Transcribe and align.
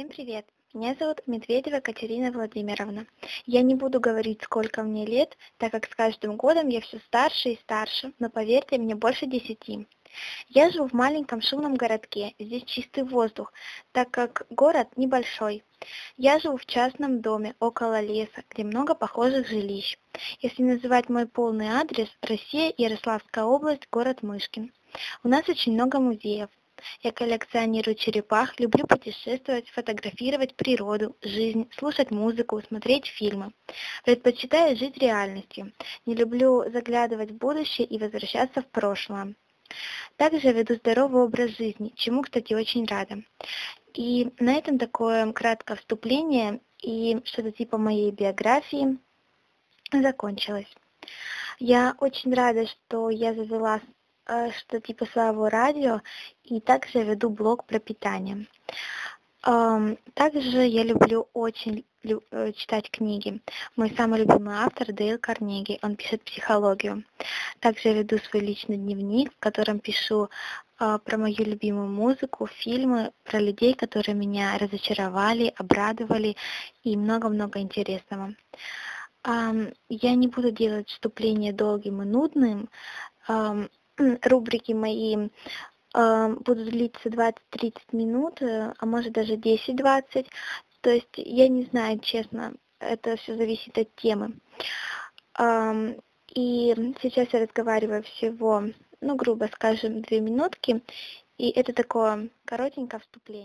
Всем 0.00 0.08
привет! 0.08 0.46
Меня 0.72 0.96
зовут 0.98 1.20
Медведева 1.26 1.80
Катерина 1.80 2.32
Владимировна. 2.32 3.06
Я 3.44 3.60
не 3.60 3.74
буду 3.74 4.00
говорить, 4.00 4.40
сколько 4.42 4.82
мне 4.82 5.04
лет, 5.04 5.36
так 5.58 5.72
как 5.72 5.84
с 5.84 5.94
каждым 5.94 6.36
годом 6.36 6.68
я 6.68 6.80
все 6.80 7.00
старше 7.00 7.50
и 7.50 7.58
старше, 7.58 8.14
но 8.18 8.30
поверьте, 8.30 8.78
мне 8.78 8.94
больше 8.94 9.26
десяти. 9.26 9.86
Я 10.48 10.70
живу 10.70 10.88
в 10.88 10.94
маленьком 10.94 11.42
шумном 11.42 11.74
городке, 11.74 12.34
здесь 12.38 12.64
чистый 12.64 13.04
воздух, 13.04 13.52
так 13.92 14.10
как 14.10 14.46
город 14.48 14.88
небольшой. 14.96 15.64
Я 16.16 16.38
живу 16.38 16.56
в 16.56 16.64
частном 16.64 17.20
доме, 17.20 17.54
около 17.60 18.00
леса, 18.00 18.42
где 18.48 18.64
много 18.64 18.94
похожих 18.94 19.48
жилищ. 19.48 19.98
Если 20.40 20.62
называть 20.62 21.10
мой 21.10 21.26
полный 21.26 21.68
адрес, 21.68 22.08
Россия, 22.22 22.72
Ярославская 22.78 23.44
область, 23.44 23.86
город 23.92 24.22
Мышкин. 24.22 24.72
У 25.24 25.28
нас 25.28 25.46
очень 25.46 25.74
много 25.74 26.00
музеев. 26.00 26.48
Я 27.02 27.12
коллекционирую 27.12 27.94
черепах, 27.94 28.58
люблю 28.58 28.86
путешествовать, 28.86 29.68
фотографировать 29.70 30.54
природу, 30.54 31.16
жизнь, 31.22 31.68
слушать 31.76 32.10
музыку, 32.10 32.60
смотреть 32.66 33.06
фильмы. 33.06 33.52
Предпочитаю 34.04 34.76
жить 34.76 34.98
реальностью. 34.98 35.72
Не 36.06 36.14
люблю 36.14 36.64
заглядывать 36.70 37.30
в 37.30 37.36
будущее 37.36 37.86
и 37.86 37.98
возвращаться 37.98 38.62
в 38.62 38.66
прошлое. 38.66 39.34
Также 40.16 40.52
веду 40.52 40.74
здоровый 40.74 41.22
образ 41.22 41.56
жизни, 41.56 41.92
чему, 41.94 42.22
кстати, 42.22 42.54
очень 42.54 42.86
рада. 42.86 43.22
И 43.94 44.32
на 44.38 44.54
этом 44.54 44.78
такое 44.78 45.32
краткое 45.32 45.76
вступление 45.76 46.60
и 46.82 47.20
что-то 47.24 47.52
типа 47.52 47.78
моей 47.78 48.10
биографии 48.10 48.98
закончилось. 49.92 50.72
Я 51.58 51.94
очень 51.98 52.32
рада, 52.34 52.66
что 52.66 53.10
я 53.10 53.34
завела 53.34 53.80
что 54.58 54.80
типа 54.80 55.06
своего 55.06 55.48
радио, 55.48 56.02
и 56.44 56.60
также 56.60 57.02
веду 57.02 57.30
блог 57.30 57.64
про 57.64 57.78
питание. 57.78 58.46
Также 59.42 60.66
я 60.66 60.82
люблю 60.82 61.28
очень 61.32 61.86
э, 62.02 62.52
читать 62.52 62.90
книги. 62.90 63.40
Мой 63.74 63.90
самый 63.96 64.20
любимый 64.20 64.56
автор 64.56 64.92
Дейл 64.92 65.18
Карнеги, 65.18 65.78
он 65.80 65.96
пишет 65.96 66.22
психологию. 66.22 67.04
Также 67.58 67.94
веду 67.94 68.18
свой 68.18 68.42
личный 68.42 68.76
дневник, 68.76 69.32
в 69.32 69.38
котором 69.38 69.78
пишу 69.78 70.28
э, 70.78 70.98
про 71.02 71.16
мою 71.16 71.42
любимую 71.42 71.88
музыку, 71.88 72.46
фильмы, 72.46 73.12
про 73.24 73.38
людей, 73.40 73.72
которые 73.72 74.14
меня 74.14 74.58
разочаровали, 74.58 75.54
обрадовали 75.56 76.36
и 76.84 76.94
много-много 76.96 77.60
интересного. 77.60 78.34
Я 79.24 80.14
не 80.14 80.28
буду 80.28 80.50
делать 80.50 80.88
вступление 80.88 81.52
долгим 81.52 82.00
и 82.00 82.06
нудным 82.06 82.70
рубрики 84.22 84.72
мои 84.72 85.28
будут 85.92 86.70
длиться 86.70 87.08
20-30 87.08 87.72
минут, 87.92 88.40
э, 88.42 88.72
а 88.78 88.86
может 88.86 89.12
даже 89.12 89.34
10-20. 89.34 90.28
То 90.82 90.90
есть 90.90 91.08
я 91.16 91.48
не 91.48 91.64
знаю, 91.64 91.98
честно, 91.98 92.54
это 92.78 93.16
все 93.16 93.36
зависит 93.36 93.76
от 93.76 93.94
темы. 93.96 94.34
И 96.34 96.94
сейчас 97.02 97.28
я 97.32 97.40
разговариваю 97.40 98.04
всего, 98.04 98.62
ну, 99.00 99.16
грубо 99.16 99.48
скажем, 99.52 100.02
две 100.02 100.20
минутки, 100.20 100.82
и 101.38 101.50
это 101.50 101.72
такое 101.72 102.28
коротенькое 102.44 103.00
вступление. 103.00 103.38